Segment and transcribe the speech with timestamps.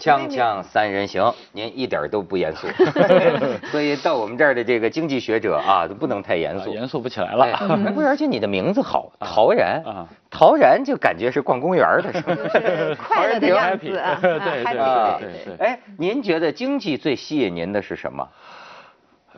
[0.00, 2.66] 锵锵三人行，您一点都不严肃，
[3.70, 7.44] 所以到我们这儿的这个经济学者啊，都不能太严肃，严肃不起来了。
[7.44, 12.34] 哎不是，而且你的名字好，陶然啊，陶然就感觉是逛公园的是吧？
[13.06, 13.86] 快乐的样子，
[14.22, 14.74] 对对
[15.20, 15.66] 对对。
[15.66, 18.26] 哎，您觉得经济最吸引您的是什么？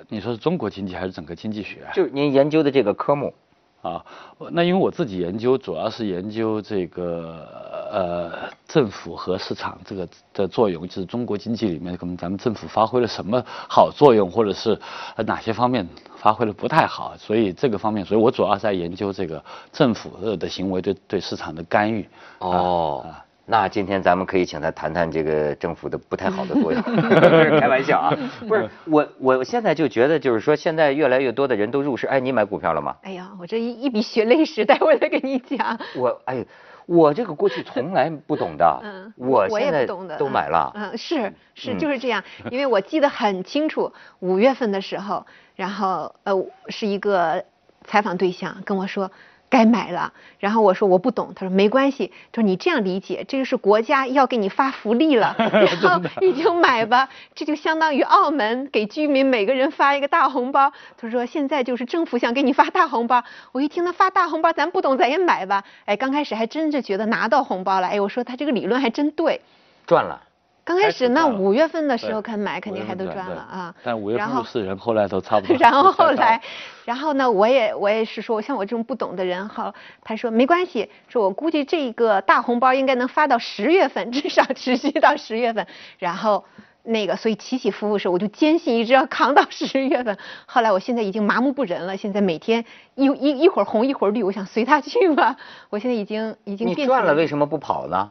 [0.09, 1.79] 你说是中国经济还是整个经济学？
[1.93, 3.35] 就是您研究的这个科目。
[3.83, 4.05] 啊，
[4.53, 7.49] 那因为我自己研究主要是研究这个
[7.91, 14.79] 呃政府和市场这个的作用，就是中国经济里面可能咱们政府发挥了什么好作用，或者是
[15.27, 15.85] 哪些方面
[16.17, 22.09] 发挥的不太好，所以这个方面，所以我主要在研究这个政府的行为对对市场的干预。
[22.39, 23.05] 哦。
[23.53, 26.81] 那今天咱们可以请他谈谈这个政府的不太好的作用，
[27.61, 28.17] 开玩笑啊，
[28.49, 32.97] 不是我我现在就觉得就是说现在越来越多的人都入市，哎，你买股票了吗？
[33.03, 35.79] 哎呀，我这一一笔血泪史，待会儿再跟你讲。
[35.95, 36.43] 我哎，
[36.87, 46.35] 我这个过去从来不懂的，嗯，我现在都买了，嗯，是是就是这样，因为我记得很清楚，五月份的时候，然后呃
[46.69, 47.45] 是一个
[47.85, 49.11] 采访对象跟我说。
[49.53, 60.73] 该买了，然后我说我不懂，他说没关系，他说你这样理解，这个是国家要给你发福利了， 然后你就买吧，这就相当于澳门给居民每个人发一个大红包。
[60.97, 69.43] 他说现在就是政府想给你发大红包，我一听他发大红包，咱不懂咱也买吧，哎，刚开始还真是觉得拿到红包了，哎，我说他这个理论还真对，
[69.87, 70.19] 赚了。
[70.65, 73.75] 刚开始那五月份的时候肯买，肯定还都赚了啊。
[73.83, 75.57] 但五月份入市人后来都差不多。
[75.59, 76.41] 然后后来，
[76.85, 79.75] 然后呢，我也我也是说，像我这种不懂的人，好，
[80.05, 85.67] 他说没关系，说我估计这个大红包应该能发到十月份，至少持续到十月份。
[85.99, 86.45] 然后
[86.85, 90.17] 那个，所以起起伏伏时，我就坚信一直要扛到十月份。
[90.47, 95.37] 后来我现在已经麻木不仁了，现在每天一一一会儿红一会儿绿，我想随他去吧。
[95.71, 96.69] 我现在已经已经。
[96.69, 98.09] 你赚了为什么不跑呢？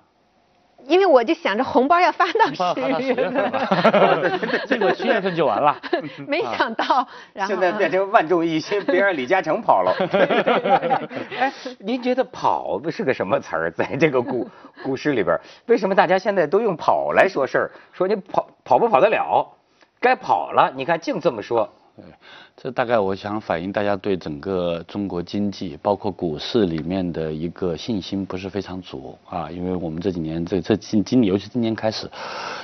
[0.88, 5.76] 因为我就想着红包要发到十月份，结果七月份就完了。
[6.28, 9.94] 没想到，然后现在变成万众一心，别让李嘉诚跑了。
[11.40, 13.72] 哎，您觉得跑是个什么词儿？
[13.72, 14.50] 在这个股
[14.84, 17.72] 股市里边，为什么大家现在都用跑来说事儿？
[17.94, 19.48] 说你跑跑不跑得了？
[20.00, 21.70] 该跑了，你看净这么说。
[22.04, 22.12] 对，
[22.58, 29.52] 这大概我想反映大家对整个中国经济，包括股市里面的一个信心不是非常足啊。
[29.52, 32.10] 因为我们这几年这这今今年，尤其今年开始，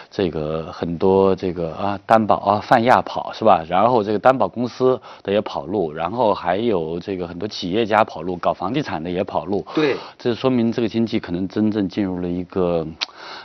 [0.09, 3.64] 这个很多这个啊担保啊泛亚跑是吧？
[3.70, 9.64] 然后这个担保公司的也跑路，然后还有这个很多企业家跑路，搞房地产的也跑路。
[9.75, 12.88] 对，这说明这个经济可能真正进入了一个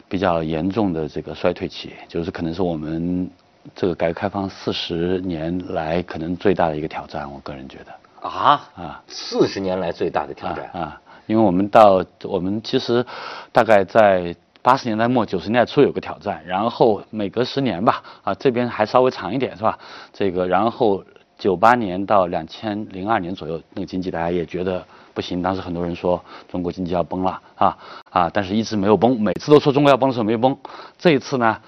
[0.08, 3.30] 比较严重的这个衰退期，就是可能是我们。
[3.74, 13.04] 这个改革开放四十年来可能最大的一个挑战，我个人觉得啊啊，四十年来最大的挑战啊，因为我们到我们其实
[13.52, 19.78] 大概在八十年代末九十年代初有个挑战，然后每隔十年吧啊这边还稍微长一点是吧？
[20.12, 21.04] 这个然后
[21.38, 24.84] 九八年到两千零二年左右那个经济大家也觉得
[25.14, 27.78] 不行，当时很多人说中国经济要崩了啊
[28.10, 30.56] 啊，但是一直没有崩，每次都说中国要崩的时候没崩，
[30.98, 31.58] 这一次呢？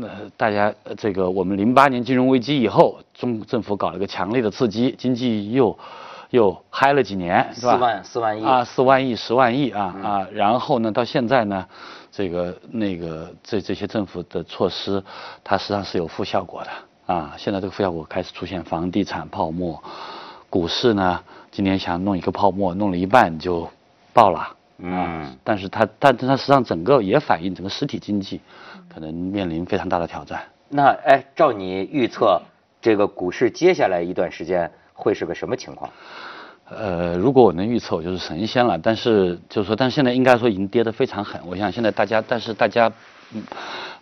[0.00, 5.78] 那大家这个，我们零八年金融危机以后，中政府搞了个强烈的刺激，经济又
[6.30, 7.74] 又嗨了几年，是吧？
[7.74, 10.26] 四万四万亿啊，四万亿十万亿啊啊！
[10.32, 11.66] 然后呢，到现在呢，
[12.10, 15.02] 这个那个这这些政府的措施，
[15.44, 17.34] 它实际上是有负效果的啊。
[17.36, 19.82] 现在这个负效果开始出现，房地产泡沫，
[20.48, 23.68] 股市呢，今年想弄一个泡沫，弄了一半就
[24.14, 24.56] 爆了。
[24.82, 28.40] 嗯，但是它，但它实际上整个也反映整个实体经济
[28.92, 30.42] 可能面临非常大的挑战。
[30.68, 32.40] 那哎，照你预测，
[32.80, 35.90] 这个股市接下来一段时间会是个什么情况？
[36.68, 38.78] 呃，如果我能预测，我就是神仙了。
[38.78, 41.40] 但是就是说，但是现在应该说已经跌得非常狠。
[41.44, 42.92] 我想现在大家，但是大家，
[43.34, 43.42] 嗯，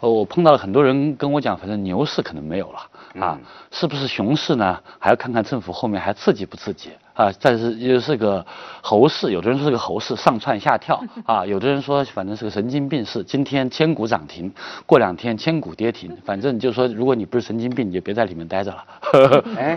[0.00, 3.38] 我碰到了很多人跟我讲，反正牛市可能没有了啊，
[3.70, 4.78] 是不是熊市呢？
[4.98, 6.90] 还要看看政府后面还刺激不刺激。
[7.18, 8.46] 啊，但是又是个
[8.80, 14.52] 猴市，有的人说是个猴市，上窜下跳 啊，有的人说反正是个神经病市，今天千股涨停，
[14.86, 18.84] 过两天千股跌停，反正就是说，如果你不是神经病，你就别在里面待着了。
[19.58, 19.76] 哎，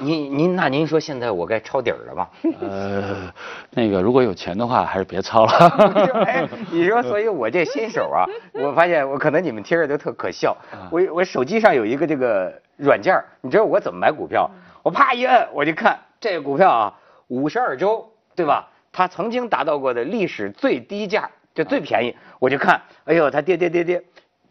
[0.00, 2.28] 您您那您说现在我该抄底儿了吧？
[2.60, 3.32] 呃，
[3.70, 5.52] 那个如果有钱的话，还是别抄了。
[6.28, 10.54] 哎，你说，所以我这新手啊，我发现我可能你们听着都特可笑，
[10.90, 14.50] 我我手机上有一个这个软件你知道我怎么买股票？
[14.82, 15.98] 我啪一摁，我就看。
[16.26, 16.92] 这个股票啊，
[17.28, 18.68] 五十二周，对吧？
[18.90, 22.12] 它曾经达到过的历史最低价，就最便宜。
[22.40, 24.02] 我就看，哎呦，它跌跌跌跌，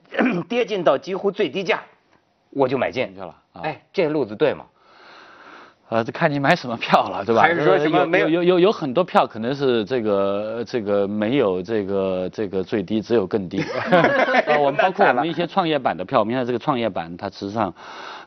[0.47, 1.81] 跌进到几乎最低价，
[2.51, 3.35] 我就买进去了。
[3.61, 4.63] 哎，这路子对吗？
[5.89, 7.41] 呃，这看你买什么票了，对吧？
[7.41, 13.61] 还是说什么有没有有有有有很多票可能是这个这个没有这个这个最低，只有更低。
[14.47, 17.73] 呃我们包括我们一些创业板的票，我们现在这个创业板它实际上，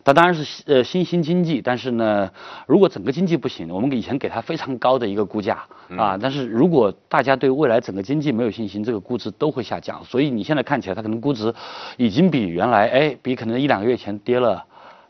[0.04, 2.30] 它当然是呃新兴经济，但是呢，
[2.66, 5.64] 如果整个经济不行，我们以前给它非常高的一个估价
[5.96, 10.04] 啊，但是如果大家对未来整个经济没有信心，这个估值都会下降。
[10.04, 11.54] 所以你现在看起来它可能估值
[11.96, 14.64] 已经比原来哎比可能一两个月前跌了。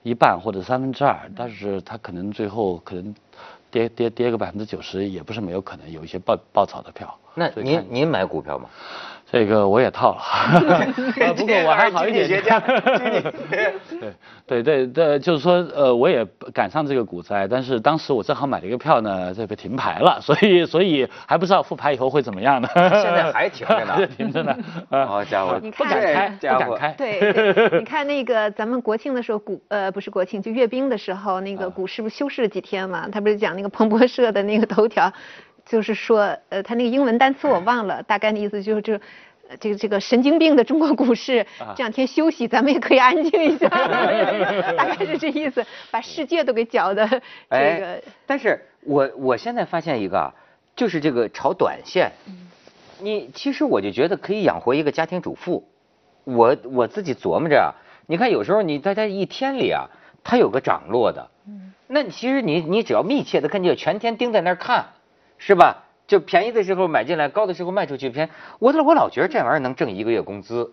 [0.04, 3.14] 一半或者三分之二，但是它可能最后可能
[3.68, 7.12] 跌跌跌个百分之九十也不是没有可能，有一些爆爆炒的票。
[7.34, 8.70] 那您您买股票吗？
[9.30, 10.20] 这个我也套了，
[11.20, 12.26] 呃 不过我还好一点。
[12.26, 12.58] 经济学家
[14.46, 22.68] 对对对对，就是说呃我也赶上这个股灾，但是当时我正好买了一个票呢，这个停牌了， 所以所以还不知道复牌以后会怎么样呢。
[22.74, 24.56] 现在还停着呢还停着呢。
[24.88, 26.94] 啊好家伙，你不看敢开，不敢开。
[26.96, 33.06] 对，你看那个咱们国庆的时候股呃不是国庆就阅兵的时候，那啊个股市不休市了几天嘛？
[33.12, 35.12] 他不是讲那个彭博社的那个头条，
[35.68, 38.94] 就是说呃他那个英文单词我忘了，大概的意思就是就。
[39.50, 43.66] 呃这个这个神经病的中国股市啊这两天休息，咱们也可以安静一下，
[44.76, 50.28] 大概是这意思，把世界都给搅的这哎个，但是我我现在发现一个啊，
[50.76, 52.46] 就是这个炒短线，嗯
[53.00, 55.66] 你其实我就觉得可以养活一个家庭主妇。
[56.24, 57.72] 我我自己琢磨着啊，
[58.06, 59.88] 你看有时候你大家一天里啊，
[60.22, 64.84] 它有个涨落的，嗯那其实你你只要密切的看，就全天盯在那儿看，
[65.38, 65.84] 是吧？
[66.06, 70.72] 就便宜的时候买进来，高的时候卖出去，便我老我老觉得这玩意儿能挣一个月工资，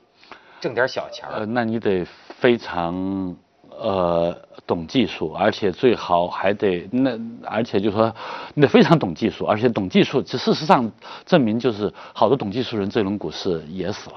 [0.61, 1.39] 挣点小钱儿。
[1.39, 2.05] 呃，那你得
[2.39, 3.35] 非常
[3.69, 4.33] 呃
[4.65, 8.13] 懂技术，而且最好还得那，而且就说
[8.53, 10.89] 你得非常懂技术，而且懂技术，这事实上
[11.25, 14.15] 证明就是好多懂技术人这轮股市也死了，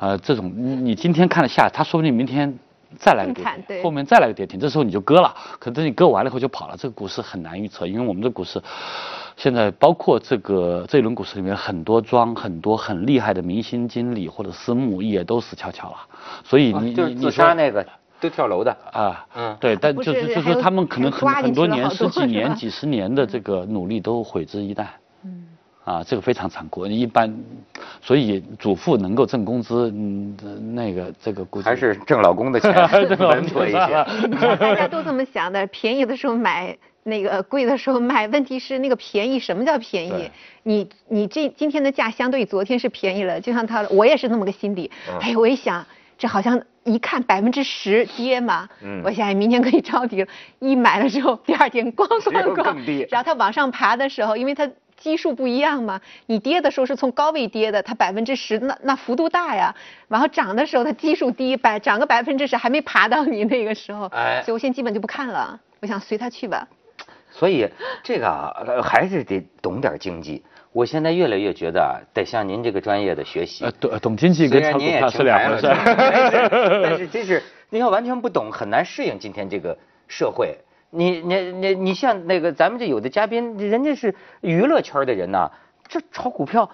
[0.00, 2.58] 呃，这种你你今天看了下，他说不定明天。
[2.98, 5.34] 再来个跌停，对后面再来个跌停，这时候你就割了。
[5.58, 8.62] 可等你割完了以后就跑了，这个股市很难预测，因为我们这股市
[9.38, 15.96] 现在包括这个这一轮股市里面很多庄、很多很厉害的明星经理或者私募也都死翘翘了，
[16.42, 17.86] 所以你、啊就是自你你说杀那个
[18.20, 24.84] 都跳楼的，啊，嗯对，但就是是就是他们可能很很多年、十几年、几十年的这个努力都毁之一旦。
[25.24, 25.46] 嗯
[25.84, 26.84] 啊，这个非常残酷。
[26.86, 27.34] 一般，
[28.02, 30.36] 所以主妇能够挣工资，嗯，
[30.74, 32.74] 那个这个估计还是挣老公的钱
[33.18, 33.78] 稳妥一些。
[34.58, 38.28] 大家都这么想的，便宜的时候买，那个贵的时候卖。
[38.28, 40.30] 问题是那个便宜，什么叫便宜？
[40.62, 44.90] 你你这今天的价相对于昨天是便宜了，就像他，我也是那么个心理。
[45.08, 45.86] 嗯哎，我一想，
[46.16, 50.28] 这好像一看百分之十跌嘛，嗯我想哎明天可以抄底了。
[50.58, 54.70] 一买了之后，第二天咣咣咣，然后它往上爬的时候，因为它。
[55.00, 59.72] 基数不一样嘛，你跌的时候是从高位跌的，它百分之十，那那幅度大呀。
[60.08, 66.66] 然后涨的时候它基数低，百涨个百分之十还没爬到你那个时候，哎所以我现在基本就不看了，我想随它去吧。
[67.38, 67.68] 所以
[68.02, 70.42] 这个啊，呃还是得懂点经济。
[70.72, 73.70] 我现在越来越觉得啊，得向您这个专业的学习呃，。
[73.80, 76.48] 懂懂经济跟炒股票是两回事儿。
[76.82, 79.76] 但是真是你要完全不懂，很难适应今天这个
[80.08, 80.58] 社会。
[80.90, 85.48] 你你你你像那个咱们这有的嘉宾，人家是娱乐圈的人呐，
[85.86, 86.68] 这炒股票，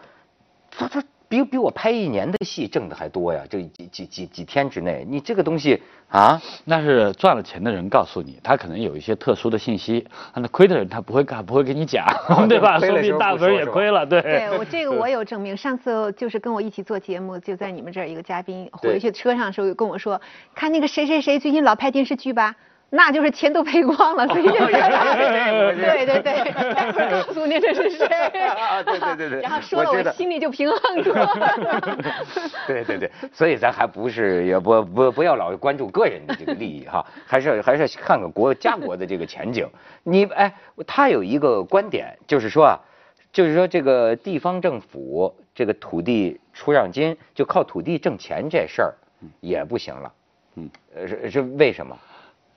[0.70, 1.02] 他他
[1.34, 3.42] 比比我拍一年的戏挣的还多呀！
[3.50, 12.06] 这几几几几天之内，你这个东西啊，那是赚了钱的人告诉你，他可能有一些特殊的信息，啊那亏的人他不会干，不会跟你讲，
[12.48, 12.78] 对吧？
[12.78, 14.22] 说不亏了时候定大部分人不说是吧也亏了，对。
[14.22, 20.20] 对我这个 我有证明，上次就是跟我一起做节目，就在你们这儿一个嘉宾回去车上的时候跟我说，
[20.54, 22.54] 看那个谁谁谁最近老拍电视剧吧。
[22.94, 28.06] 那就是钱都赔光了，所以就 哦对对对，待会儿告诉你这是谁。
[28.46, 31.98] 啊对对对对然后说了，我心里就平衡多了。
[32.68, 39.68] 对对对，所以咱还不是也不不不要老关注个人的这个利益哈，还是还是看看国家国的这个前景。
[40.04, 40.54] 你哎，
[40.86, 42.78] 他有一个观点，就是说啊，
[43.32, 48.94] 就是说这个地方政府这个土地出让金，就靠土地挣钱这事儿
[49.40, 50.12] 也不行了。
[50.56, 51.98] 嗯，呃是是为什么？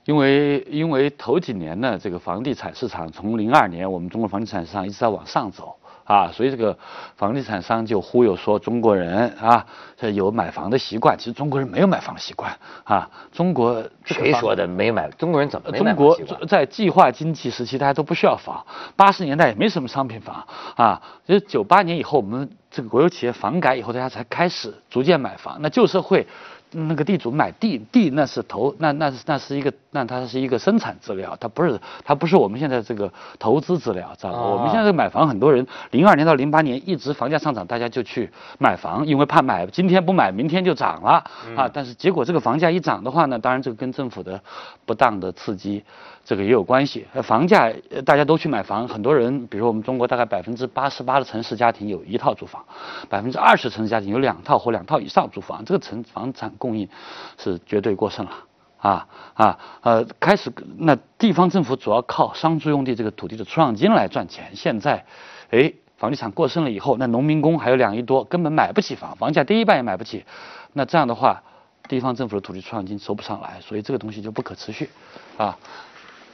[0.07, 6.77] 因为因为头几年呢，这个房地产市场从零二年我们中国房地产市场一直在往上走啊，所以这个
[7.17, 9.65] 房地产商就忽悠说中国人啊，
[9.97, 15.09] 这有买房的习惯，其实中国人没有买房习惯啊，中国谁说的没买？
[15.09, 18.65] 中国人怎么没买中国在计划经济时期，大家都不需要房。
[18.95, 20.47] 八十年代也没什么商品房
[20.77, 25.57] 啊，就是九八年以后，我们这个国有企业房改以后，大家才开始逐渐买房。
[25.59, 26.25] 那旧社会
[26.71, 34.41] 那个地主买地，地那是投，那那那是一个，那它是一个生产资料，它不是它不是我们现在这个投资资料，知道吧？
[34.41, 41.24] 我们现在买房，很多人零二年到零八年一直房价上涨，大家就去买房，因为怕买今天不买，明天就涨了
[41.55, 41.69] 啊。
[41.74, 44.41] 但是结果这个房价一涨的话呢，当然这个跟政府的
[44.86, 45.83] 不当的刺激。
[46.25, 47.71] 这个也有关系，房价
[48.05, 52.65] 大家都去买房，很多人，比如我们中国大概百分之八十八的城市家庭有一套住房，
[53.07, 56.89] 百分之二十城市家庭有两套或两套以上住房，这个城房产供应
[57.37, 58.31] 是绝对过剩了，
[58.77, 65.05] 啊啊呃，开始那地方政府主要靠商住用地这个土地的出让金来赚钱，现在，
[65.51, 70.25] 哎，房地产过剩了以后，那农民工还有两亿多根本买不起房，房价跌一半也买不起，
[70.73, 71.41] 那这样的话，
[71.87, 74.89] 地方政府的土地出让金收不上来，所以这个东西就不可持续，
[75.37, 75.57] 啊。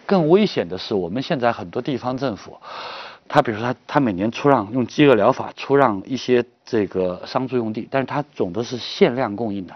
[0.06, 2.58] 更危险的是，我们现在很多地方政府，
[3.28, 9.76] 他比如说他他每年出让用饥饿疗法出让一些这个商住用地，但是他总的是限量供应的，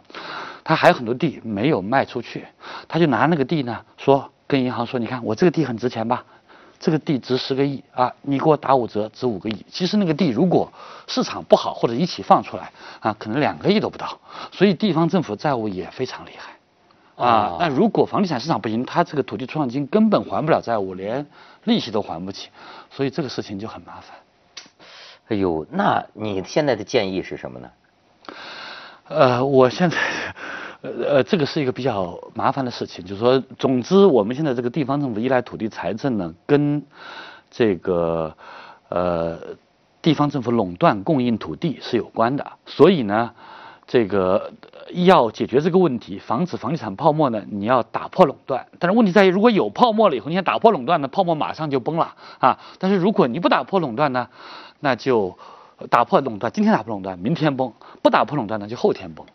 [0.63, 2.45] 他还有很多地没有卖出去，
[2.87, 6.23] 他就拿那个地呢说跟银行说，你看我这个地很值钱吧，
[6.79, 9.65] 这个地值十个亿啊，你给我打五折，值五个亿。
[9.69, 10.71] 其实那个地如果
[11.07, 14.19] 市场不好或者一起放出来啊，可能两个亿都不到，
[14.51, 16.53] 所以地方政府债务也非常厉害。
[17.15, 21.25] 啊，那如果房地产市场不行，他这个土地出让金根本还不了债务，连
[21.63, 22.49] 利息都还不起，
[22.89, 24.17] 所以这个事情就很麻烦。
[25.29, 27.69] 哎呦，那你现在的建议是什么呢？
[29.07, 29.97] 呃，我现在，
[30.81, 36.83] 呃呃，这个是一个比较麻烦的事情，就是说，总之，我们现在这个地方政府依赖土地财政呢，跟
[37.49, 38.35] 这个
[38.89, 39.37] 呃
[40.01, 43.31] 地方政府垄断供应土地是有关的，所以呢。
[43.89, 44.51] 这个
[44.91, 48.65] 要解决这个问题，防止房地产泡沫呢，你要打破垄断。
[48.79, 52.57] 但是问题在于，如果有泡沫了以后，你想打破垄断呢，泡沫马上就崩了啊。
[52.79, 54.27] 但是如果你不打破垄断呢，
[54.79, 55.37] 那就
[55.89, 59.25] 打破垄断，今天打破垄断，明天崩；不打破垄断呢，就后天崩。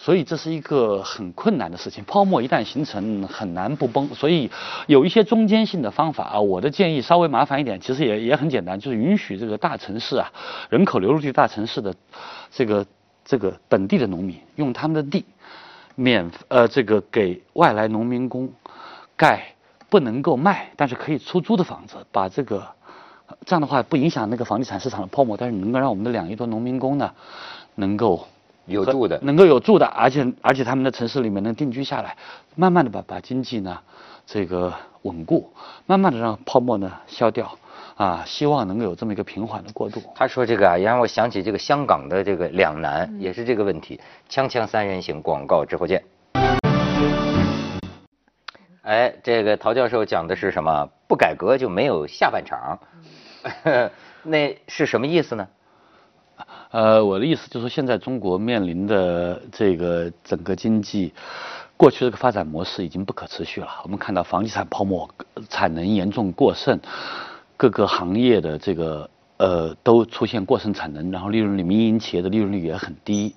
[0.00, 2.04] 所以这是一个很困难的事情。
[2.04, 4.06] 泡沫一旦形成，很难不崩。
[4.14, 4.50] 所以
[4.86, 6.40] 有一些中间性的方法啊。
[6.40, 10.30] 我的建议稍微麻烦一点，其实也也很简单，就是允许这个大城市啊，
[10.68, 11.94] 人口流入地大城市的
[12.50, 12.86] 这个。
[13.28, 15.26] 这个本地的农民用他们的地，
[15.94, 18.50] 免呃这个给外来农民工
[19.16, 19.54] 盖
[19.90, 22.66] 不能够卖，但是可以出租的房子，把这个
[23.44, 27.12] 这样的话不影响那个房地产市场的泡沫，但是能够让我们的两亿多农民工呢
[27.74, 28.26] 能够
[28.64, 32.16] 有住的，能够有住的，而且而且他们的城市里面能定居下来，
[32.56, 33.78] 慢慢的把把经济呢
[34.26, 35.52] 这个稳固，
[35.84, 37.58] 慢慢的让泡沫呢消掉。
[37.98, 40.00] 啊，希望能够有这么一个平缓的过渡。
[40.14, 44.00] 他说这个啊，也让我想起这个香港的这个两难，也是这个问题。
[44.30, 46.04] 锵锵三人行，广告之后见。
[48.82, 50.88] 哎，这个陶教授讲的是什么？
[51.08, 52.78] 不改革就没有下半场。
[54.22, 55.48] 那是什么意思呢？
[56.70, 61.12] 呃，我的意思就是说，现在中国面临的这个整个经济
[61.76, 63.66] 过去这个发展模式已经不可持续了。
[63.82, 65.10] 我们看到房地产泡沫，
[65.48, 66.78] 产能严重过剩。
[67.58, 73.34] 各个行业的这个呃都出现过剩产能，然后利润率民营企业的利润率也很低，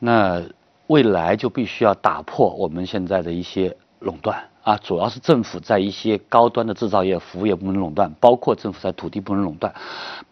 [0.00, 0.42] 那
[0.88, 9.74] 未来就必须要打破我们现在的一些垄断啊，主要是政府在一些高端的制造业、服务业部门垄断，包括政府在土地部门垄断，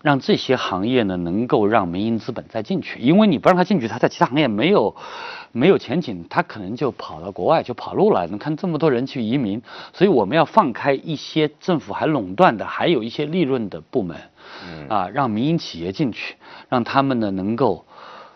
[0.00, 4.94] 让这些行业呢能够让民营资本再进去，因为你不让他进去，他在其他行业没有。
[5.56, 8.26] 没有前景，他可能就跑到国外就跑路了。
[8.26, 9.62] 你看这么多人去移民，
[9.92, 14.16] 所以我们要放开一些政府还垄断的，还有一些利润的部门，
[14.88, 16.34] 啊，让民营企业进去，
[16.68, 17.84] 让他们呢能够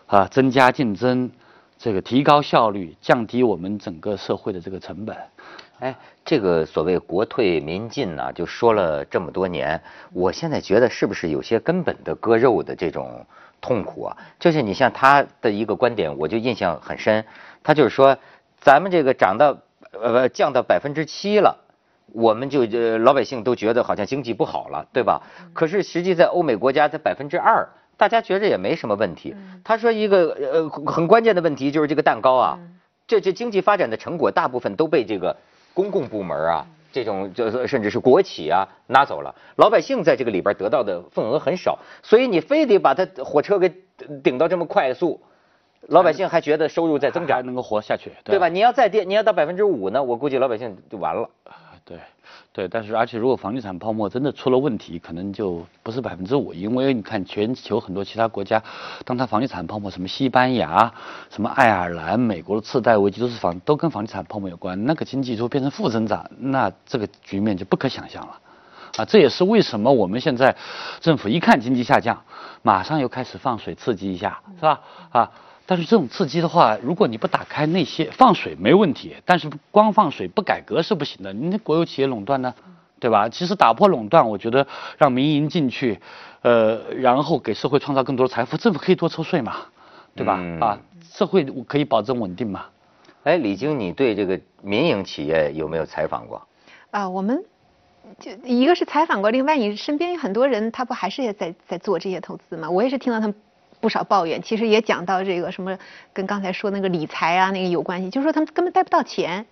[0.07, 1.29] 啊增加竞争，
[1.79, 5.17] 这个提高效率，降低我们整个社会的这个成本。
[5.79, 9.81] 哎，这个所谓国退民进呢，就说了这么多年，
[10.13, 13.25] 我现在觉得是不是有些根本的割肉的这种？
[13.61, 14.15] 痛苦啊！
[14.39, 17.25] 就是你像他的一个观点，我就印象很深。
[17.61, 18.17] 他就是说，
[18.57, 19.57] 咱们这个涨到
[19.91, 21.57] 呃降到百分之七了，
[22.13, 25.23] 我们就呃老百姓都觉得好像经济不好了，对吧？
[25.51, 27.67] 可是实际在欧美国家在百分之二，
[27.99, 29.35] 大家觉着也没什么问题。
[29.61, 32.59] 他说一个呃很关键的问题就是这个蛋糕啊，
[33.05, 35.35] 这这经济发展的成果大部分都被这个
[35.73, 36.65] 公共部门啊。
[36.91, 43.71] 这种就是甚至是国企啊拿走了，老百姓在这个里边得到的份额很少，所以你非得把它火车给
[44.23, 45.21] 顶到这么快速，
[45.81, 48.47] 老百姓还觉得收入在增长，还能够活下去，对吧？
[48.47, 51.29] 你要再跌，你要到百分之五呢，我估计老百姓就完了。
[51.89, 51.97] 对。
[52.51, 58.61] 对，但是而且如果房地产泡沫真的出了问题，可能就不是百分之五，因为你看全球很多其他国家，
[59.05, 60.91] 当它房地产泡沫，什么西班牙、
[61.29, 68.39] 什么爱尔兰、美国的次贷危机都是房都跟房地产泡沫有关，那个经济就变成负增长，那这个局面就不可想象了，
[68.97, 70.55] 啊，这也是为什么我们现在
[70.99, 72.23] 政府一看经济下降，
[72.61, 74.81] 马上又开始放水刺激一下，是吧？
[75.11, 75.31] 啊。
[75.69, 81.31] 但是这种刺激的话，如果你不打开那些放水没问题，但是光放水不改革是不行的。
[81.31, 82.51] 你那国有企业垄断呢，
[82.99, 83.29] 对吧？
[83.29, 84.65] 其实打破垄断，我觉得
[84.97, 85.99] 让民营进去，
[86.41, 89.57] 呃，然后给社会创造更多的财富，政府可以多抽税嘛，
[90.15, 90.39] 对吧？
[90.41, 92.65] 嗯啊，社会可以保证稳定嘛。
[93.21, 96.41] 哎，李晶，你对这个民营企业有没有采访过？
[96.89, 97.45] 啊，我们
[98.19, 102.67] 就一个是采访过，另外你身边有很多人，他不还是也在在做这些投资吗？
[102.67, 103.35] 我也是听到他们
[103.79, 105.77] 不少抱怨，其实也讲到这个什么
[106.13, 109.45] 跟刚才说那个理财啊那个有关系，就是说他们根本贷不到钱，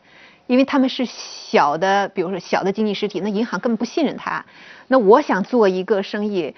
[0.47, 4.45] 因为他们是小的，比如说小的经济实体，那银行根本不信任他。
[4.87, 6.55] 那我想做一个生意。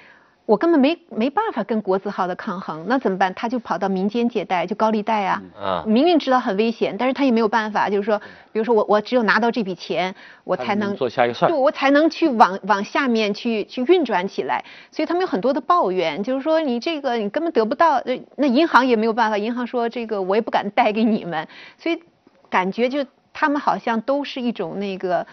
[0.50, 3.32] 我根本没没办法跟国字号的抗衡，那怎么办？
[3.36, 5.40] 他就跑到民间借贷，就高利贷啊。
[5.62, 8.20] 嗯明明知道很危险，但是他也没有办法，就是说，
[8.52, 14.66] 比如说我我只有拿到这笔钱，我才能能做下一个事儿对，我才能去往往下面去去运转起来。
[14.90, 22.02] 所以他们有很多的抱怨，就是说你这个你根本得不到，呃那银行也没有办法，银行说这个我也不敢贷给你们，所以
[22.50, 25.28] 感觉就他们好像都是一种那个。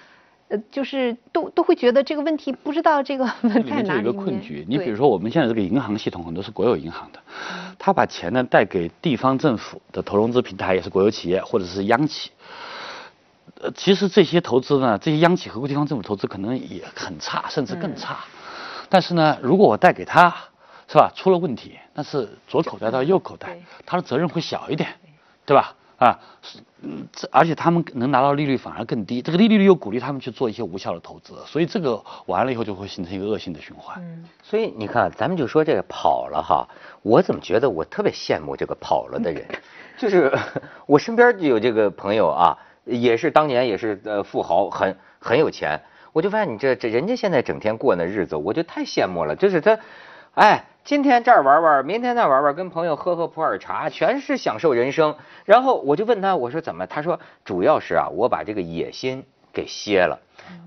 [0.48, 4.02] 呃，就是都都会觉得这个问题不知道这个 问里面就有一。
[4.04, 4.64] 个困局。
[4.68, 7.18] 你比如说，我们现在这个银行系统很多是国有银行的，
[7.78, 12.30] 他把钱呢贷给地方政府的投融资平台，也是国有企业或者是央企。
[13.60, 18.18] 呃，其实这些投资呢，这些央企和地方政府投资可能也很差，甚至更差。
[18.88, 20.32] 但是呢，如果我贷给他，
[20.86, 21.10] 是吧？
[21.16, 24.88] 出了问题，那是左口袋到右口袋，他的责任会小一点，
[25.44, 25.74] 对吧？
[25.98, 33.96] 啊，是嗯，这而且他们能拿到利率反而更低，这个利率又鼓励他们去做一些无效的投资，所以这个完了以后就会形成一个恶性的循环。
[33.98, 36.68] 嗯所以你看，咱们就说这个跑了哈，
[37.02, 39.44] 我怎么觉得我特别羡慕这个跑了的人，
[39.96, 40.30] 就是
[40.84, 45.80] 我身边就有这个朋友啊，也是当年也是呃富豪，很很有钱，
[46.12, 49.78] 我就发现你这这人家现在整天过那日子，我就太羡慕了，就是他，
[50.34, 50.64] 哎。
[50.86, 55.16] 今天这儿玩玩，明天那玩玩，跟朋友喝喝普洱茶，全是享受人生。
[55.44, 56.86] 然后我就问他，我说怎么？
[56.86, 60.16] 他说主要是啊，我把这个野心给歇了。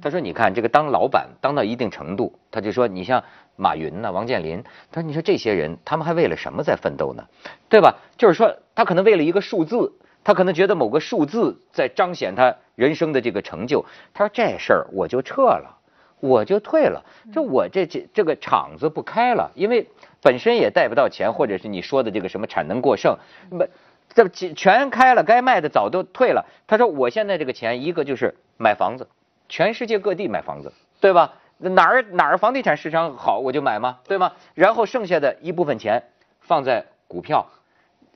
[0.01, 3.23] 他说：“你看这个当老板当到一定程度，他就说你像
[3.55, 4.61] 马云呐、王健林，
[4.91, 7.23] 他说你说这些人他们还为了什么在奋斗呢？
[7.69, 7.95] 对吧？
[8.17, 9.93] 就是说他可能为了一个数字，
[10.25, 13.85] 他可能觉得某个数字在彰显他人生的这个成就。
[14.13, 15.78] 他说这事儿我就撤了，
[16.19, 19.87] 我就退了，就我这这这个厂子不开了，因为
[20.21, 23.17] 本身也贷不到钱，或者是你说的这个什么产能过剩，
[23.49, 23.65] 不。”
[24.11, 26.43] 这全全开了，该卖的早都退了。
[26.65, 29.07] 他说：“我现在这个钱，一个就是买房子，
[29.47, 31.35] 全世界各地买房子，对吧？
[31.59, 34.33] 哪儿哪儿房地产市场好，我就买嘛，对吗？
[34.55, 36.03] 然后剩下的一部分钱
[36.41, 37.45] 放在股票，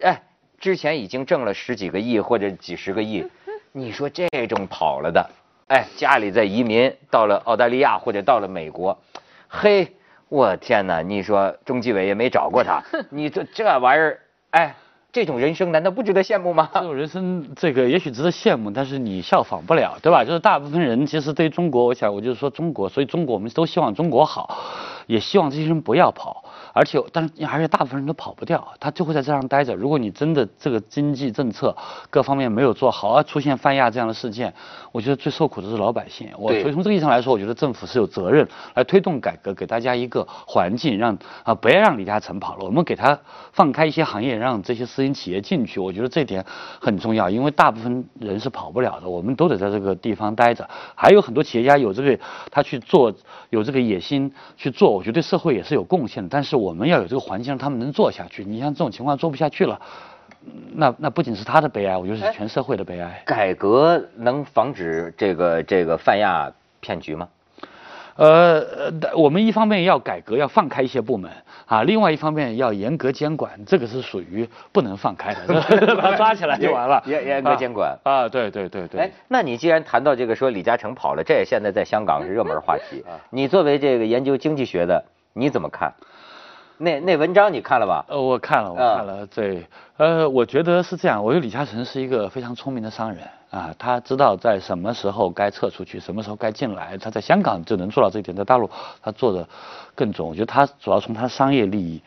[0.01, 0.23] 哎，
[0.57, 3.23] 之前已经挣了十几个亿或者几十个亿，
[3.71, 5.29] 你说这种跑了的，
[5.67, 8.97] 哎，家里在移民到了澳大利亚或者到了美国，
[9.47, 9.93] 嘿，
[10.29, 11.01] 我天哪！
[11.01, 14.19] 你说中纪委也没找过他， 你这这玩意儿，
[14.51, 14.75] 哎。”
[15.13, 16.71] 这种人生难道不值得羡慕吗？
[16.73, 20.23] 这种人生，这个也许值得羡慕，但是你效仿不了，对吧？
[20.25, 24.57] 就是大部分人其实对中国，我想我就是说中国，所以中国我们都希望中国好，
[25.05, 26.42] 也希望这些人不要跑，
[26.73, 29.75] 而且但是而且大部分人都跑不掉，他就会在这上待着。
[29.75, 31.75] 如果你真的这个经济政策
[32.09, 34.53] 各方面没有做好，而出现泛亚这样的事件，
[34.91, 36.29] 我觉得最受苦的是老百姓。
[36.37, 43.19] 我所以从这个意义上来说，我觉得政府是有责任来推动改革，给大家一个环境，让啊不要让李嘉诚跑了，我们给他
[43.51, 45.79] 放开一些行业，让这些私营企业进去。
[45.79, 46.43] 我觉得这点
[46.81, 50.67] 很重要，因为大部分人是跑不了的，我们都得在这个地方待着。
[50.95, 53.13] 还有很多企业家有这个他去做，
[53.51, 56.29] 有这个野心去做，我觉得对社会也是有贡献的。
[56.29, 58.43] 但是我们要有这个环境，让他们能做下去。
[58.43, 59.79] 你像这种情况做不下去了。
[60.75, 63.21] 那那不仅是他的悲哀，我觉得是全社会的悲哀。
[63.25, 67.27] 改革能防止这个这个泛亚骗局吗？
[68.15, 68.59] 呃，
[69.01, 71.31] 呃我们一方面要改革，要放开一些部门
[71.65, 75.47] 啊，另外一方面要严格监管，这个是属于不能放开的，
[75.95, 77.01] 把他抓起来就完了。
[77.07, 79.01] 严严格监管啊，对对对对。
[79.01, 83.03] 哎，那你既然谈到这个说李嘉诚跑了，这也现在在香港是热门话题。
[83.31, 85.91] 你作为这个研究经济学的，你怎么看？
[86.83, 88.05] 那那文章你看了吧？
[88.09, 89.65] 呃，我看了，我看了，对，
[89.97, 98.69] 呃，我觉得是这样，我觉得李嘉诚是一个非常聪明的商人啊，他知道在什么时候该撤出去，什么时候该进来，他在香港就能做到这一点，在大陆
[99.01, 99.47] 他做的
[99.95, 102.01] 更重，我觉得他主要从他商业利益，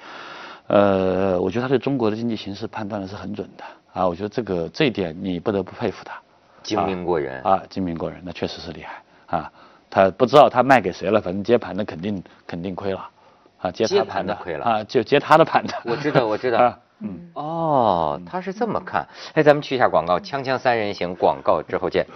[0.66, 6.20] 呃，我觉得他对中国的经济形势判断的是很准的啊，我觉得这个这一点你不得不佩服他，
[6.62, 9.50] 精明过人啊，精明过人，那确实是厉害啊，
[9.88, 13.08] 他不知道他卖给谁了，反正接盘的肯定肯定亏了。
[13.66, 15.74] 啊，接他盘的亏了啊，就接他的盘的。
[15.85, 16.59] 我知道，我知道。
[16.62, 19.07] 啊、嗯，哦，他是这么看。
[19.35, 22.07] 哎，咱们去一下广告，锵锵三人行，广告之后见。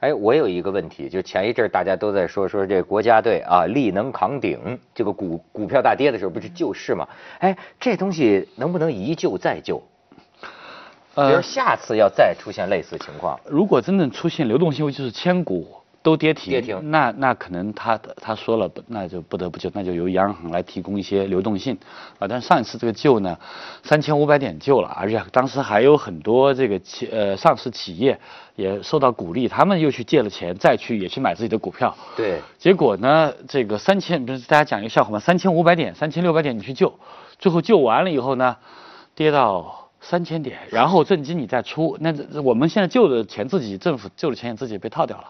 [0.00, 7.08] 哎，我有一个问题，就前一阵大家都在说说这国家队啊，力能扛鼎，这个股股票大跌的时候不是救市吗？
[7.38, 9.82] 哎，这东西能不能一救再救？
[11.14, 15.66] 比如下次要再出现类似情况，如果真正出现流动性危机，就是千股
[16.02, 21.76] 都跌停，跌停那那可能他他说了，那就不得不救，那就由央行来提供一些流动性
[22.18, 22.26] 啊。
[22.28, 23.36] 但上一次这个救呢，
[23.82, 28.18] 三千五百点救了，而且当时还有很多这个企呃上市企业
[28.54, 31.94] 也受到鼓励，他们又去借了钱，再去也去买自己的股票。
[32.16, 35.18] 对，结果呢，这个三千不是大家讲一个笑话吗？
[35.18, 36.94] 三千五百点、三千六百点你去救，
[37.38, 38.56] 最后救完了以后呢，
[39.14, 45.24] 跌到三千点，然后正金你再出，那这我们现在救的钱自己政府救的钱也自己被套掉了。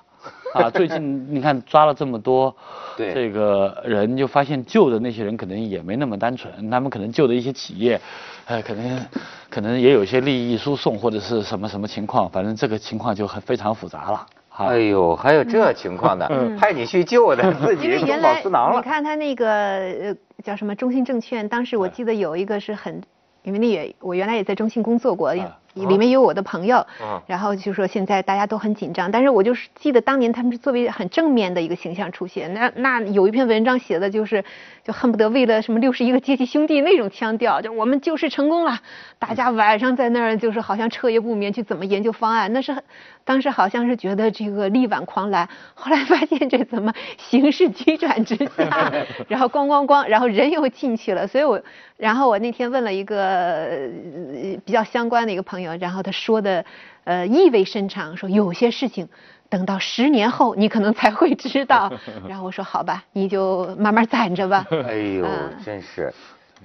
[0.55, 2.55] 啊，最近你看抓了这么多，
[2.97, 8.01] 对这个人就发现救的那些人可能也没那么单纯，他们可能救的一些企业，
[8.47, 9.07] 呃，可能
[9.51, 14.27] 可能也有一些利益输送或者是什么什么情况，反正这个情况就很非常复杂了。
[14.57, 16.27] 哎呦，还有这情况呢，
[16.59, 18.83] 派你去救的， 自己因为中原来饱私囊了你。
[18.83, 23.01] 看他那个呃叫什么中信证券，当时我记得有一个是很，
[23.45, 25.57] 因为那也我原来也在中信工作过，啊
[25.87, 34.45] 里面有我的朋友啊，然后就说现在大家都很紧张，但是我就是记得当年他们是作为很正面的一个形象出现，那那有一篇文章写的就是
[34.85, 38.79] 就恨不得为了什么六十一个阶级兄弟那种腔调，就我们救市成功了，
[39.19, 42.83] 大家晚上在那儿就是好像彻夜不眠去怎么研究方案，那是很
[43.25, 48.91] 当时好像是觉得这个力挽狂澜，后来发现这怎么形势急转直下，
[49.29, 51.61] 然后咣咣咣，然后人又进去了，所以我，
[51.99, 56.65] 然后我那天问了一个呃比较相关的一个朋友，然后他说的
[57.05, 59.09] 呃意味深长，说有些事情。
[59.51, 61.91] 等到十年后，你可能才会知道。
[62.29, 64.67] 然后我说好吧，你就慢慢攒着吧。
[64.71, 66.13] 哎呦嗯，真是。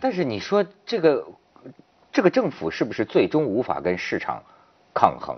[0.01, 1.25] 但是你说这个
[2.11, 4.43] 这个政府是不是最终无法跟市场
[4.93, 5.37] 抗衡？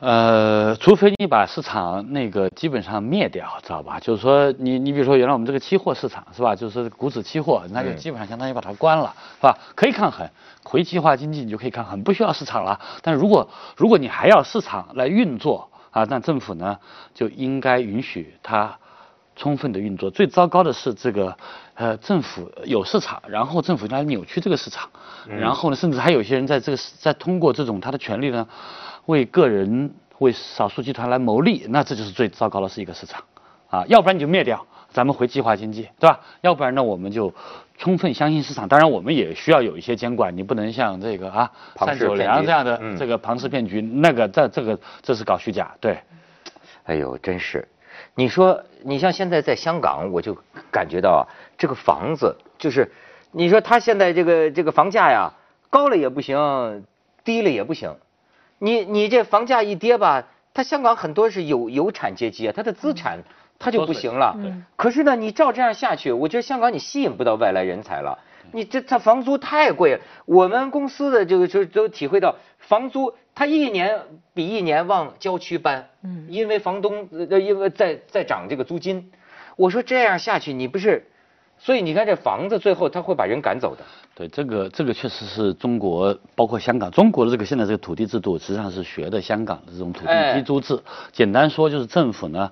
[0.00, 3.98] 呃，除非你把市场那个基本上灭掉，知道吧？
[3.98, 6.54] 就是说你你比如说原来我们这个期货市场是吧？
[6.54, 9.58] 就是股指期货，那就嗯基本上相当于把它关了，是吧？
[9.74, 10.28] 可以抗衡，
[10.62, 12.78] 回计划经济你就可以抗衡，不需要市场了。
[13.02, 16.78] 但如果如果你还要市场来运作啊，那政府呢
[17.12, 18.78] 就应该允许它
[19.34, 20.10] 充分的运作。
[20.10, 21.36] 最糟糕的是这个，
[21.74, 24.88] 呃，政府有市场，然后政府来扭曲这个市场，
[25.26, 28.46] 然后呢，甚至还有些人在这个在通过这种他的权利呢，
[29.08, 33.24] 为个人为少数集团来谋利，那这就是最糟糕的是一个市场，
[33.70, 36.20] 啊，要不然你就灭掉，咱们回计划经济，对吧？
[36.42, 37.32] 要不然呢，我们就
[37.78, 38.68] 充分相信市场。
[38.68, 45.98] 当然，我们也需要有一些监管，你不能像这个啊三九骗局良这样的嗯这个庞氏骗局，那个这这个这是搞虚假，对。
[46.84, 47.66] 哎呦，真是！
[48.14, 50.36] 你说，你像现在在香港，我就
[50.70, 51.24] 感觉到啊，
[51.56, 52.92] 这个房子就是，
[53.32, 55.32] 你说他现在这个这个房价呀，
[55.70, 56.84] 高了也不行，
[57.24, 57.94] 低了也不行。
[58.58, 63.22] 你你这房价一跌吧，他香港很多是有有产阶级啊，他的资产
[63.58, 64.36] 他就不行了。
[64.76, 68.18] 可是呢，你照这样下去，我觉得香港你吸引不到外来人才了。
[68.50, 74.00] 你这它房租太贵了，我们公司的这个就都体会到，房租它一年
[74.32, 79.10] 比一年往郊区搬，嗯，因为房东呃因为在在涨这个租金，
[79.56, 81.06] 我说这样下去你不是，
[81.58, 90.80] 所以你看这房子最后他会把人赶走的，对，这个这个确实是中国，包括香港，中国的这个现在这个土地制度，实际上是学的香港的这种土哎地低租制。
[91.12, 92.50] 简单说就是政府呢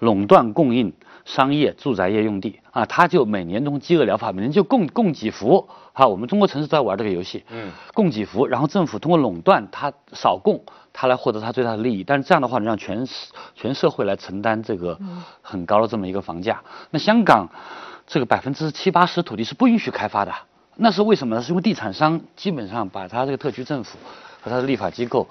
[0.00, 0.92] 垄断供应
[1.24, 6.06] 商业、住宅业用地啊，他就每年通饥饿疗法，每年就供供给服啊。
[6.06, 12.02] 我们中国城市都在玩这个游戏，嗯，供给服，然后政府通过垄断它少供，它来获得它最大的利益。
[12.02, 14.98] 但是这样的话，让全社全社会来承担这个
[15.42, 16.62] 很高的这么一个房价。
[16.90, 17.48] 那香港
[18.08, 20.34] 这个百分之七八十土地是不允许开发的，
[20.74, 21.42] 那是为什么呢？
[21.42, 23.98] 是因为地产商基本上把他这个特区政府
[24.42, 25.28] 和他的立法机构。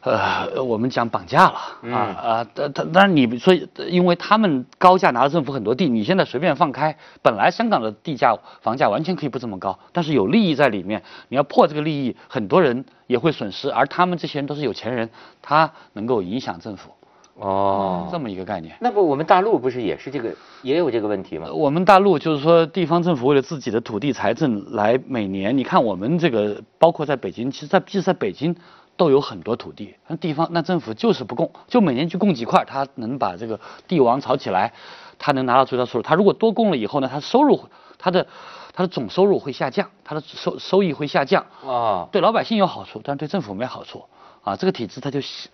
[0.00, 1.54] 呃，我们讲绑架了
[1.90, 2.44] 啊啊！
[2.52, 3.54] 当当当然，你说，
[3.88, 15.08] 因为他们高价拿了政府很多地，你现在随便放开，本来香港的地价、房价完全可以不这么高，但是有利益在里面，你要破这个利益，很多人也会损失，而他们这些人都是有钱人，
[15.40, 16.90] 他能够影响政府，
[17.36, 18.76] 哦，这么一个概念。
[18.80, 21.50] 那不我们大陆不是也是这个也有这个问题吗？
[21.52, 28.54] 我们大陆就是说，地方政府为了自己的土地财政来每年，你看我们这个，包括在北京，其实在即使在北京
[28.96, 34.72] 都有很多土地，那地方那政府就是不供，就每年去供几块，他能把这个地王炒起来，
[35.18, 36.02] 他能拿到最大收入。
[36.02, 37.60] 他如果多供了以后呢，他收入
[37.98, 38.24] 他的
[38.72, 44.04] 他的总收入会下降，他的收收益会下降，啊，对老百姓有好处，但对政府没好处
[44.44, 44.54] 啊。
[44.54, 45.48] 这个体制它就是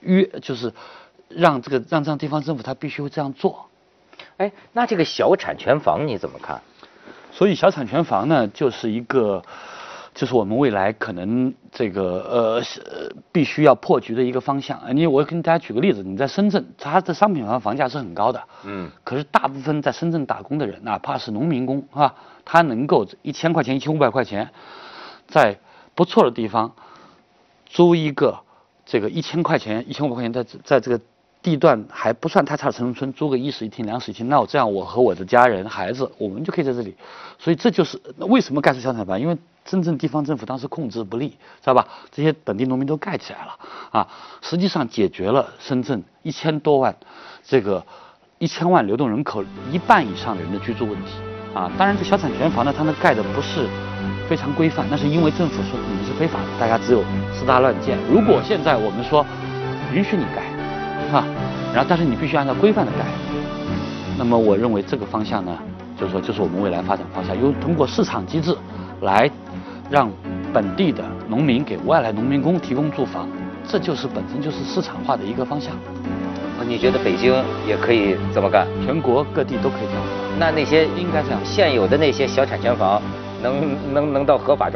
[0.00, 0.72] 约就是
[1.28, 3.66] 让这个让这样地方政府他必须会这样做。
[4.36, 6.60] 哎，那这个小产权房你怎么看？
[7.32, 9.42] 所以小产权房呢，就是一个
[10.14, 12.62] 就是我们未来可能这个呃
[13.32, 14.78] 必须要破局的一个方向。
[14.80, 24.50] 呃你我跟大家举个例子，你在深圳，它的商品房房价是很高的，嗯，可是大部分在深圳打工的人，哪怕是农民工啊，他能够一千块钱、一千五百块钱，
[25.26, 25.58] 在
[25.96, 26.72] 不错的地方
[27.66, 28.38] 租一个
[28.86, 31.00] 这个一千块钱、一千五百块钱在在这个
[31.44, 36.96] 地段还不算太差的城中村租个一室一厅、两室一厅，那我这样我和我的家人、孩子，我们就可以在这里。
[37.38, 41.86] 所以这就是为什么盖出小产房，因为深圳地方政府当时控制不力，知道吧？
[42.10, 43.58] 这些本地农民都盖起来了
[43.90, 44.08] 啊，
[44.40, 46.96] 实际上解决了深圳一千多万
[47.44, 47.84] 这个
[48.38, 51.12] 一千万流动人口一半以上的人的居住问题
[51.52, 51.70] 啊。
[51.76, 53.68] 当然，这小产权房呢，它们盖的不是
[54.26, 57.04] 非常规范，那是因为政府说你们是非法的，大家只有
[57.34, 57.98] 私搭乱建。
[58.10, 59.26] 如果现在我们说
[59.92, 60.53] 允许你盖，
[61.12, 61.24] 啊，
[61.72, 63.04] 然后但是你必须按照规范的改，
[64.18, 65.56] 那么我认为这个方向呢，
[65.98, 68.56] 就是说就是我们未来发展方向，用通过市场机制
[69.02, 69.30] 来
[69.90, 70.10] 让
[70.52, 73.28] 本地的农民给外来农民工提供住房，
[73.68, 75.72] 这就是本身就是市场化的一个方向，
[76.66, 77.34] 你觉得北京
[77.66, 78.66] 也可以这么干？
[78.84, 80.02] 全国各地都可以这样。
[80.38, 83.00] 那那些应该这样现有的那些小产权房，
[83.42, 84.72] 能能能到合法状